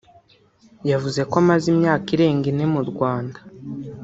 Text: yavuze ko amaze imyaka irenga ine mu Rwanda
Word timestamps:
yavuze 0.91 1.19
ko 1.29 1.35
amaze 1.43 1.65
imyaka 1.73 2.07
irenga 2.15 2.45
ine 2.51 2.65
mu 2.73 2.81
Rwanda 2.89 3.39